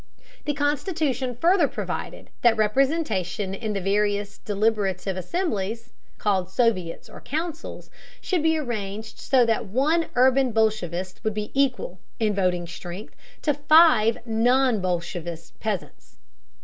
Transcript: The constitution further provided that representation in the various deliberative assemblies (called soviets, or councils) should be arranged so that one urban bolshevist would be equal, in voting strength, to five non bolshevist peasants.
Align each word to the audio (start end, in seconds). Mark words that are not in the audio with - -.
The 0.45 0.55
constitution 0.55 1.35
further 1.39 1.67
provided 1.67 2.31
that 2.41 2.57
representation 2.57 3.53
in 3.53 3.73
the 3.73 3.79
various 3.79 4.39
deliberative 4.39 5.15
assemblies 5.15 5.93
(called 6.17 6.49
soviets, 6.49 7.07
or 7.07 7.21
councils) 7.21 7.91
should 8.19 8.41
be 8.41 8.57
arranged 8.57 9.19
so 9.19 9.45
that 9.45 9.67
one 9.67 10.07
urban 10.15 10.53
bolshevist 10.53 11.23
would 11.23 11.35
be 11.35 11.51
equal, 11.53 11.99
in 12.19 12.33
voting 12.33 12.65
strength, 12.65 13.15
to 13.43 13.53
five 13.53 14.17
non 14.25 14.81
bolshevist 14.81 15.59
peasants. 15.59 16.17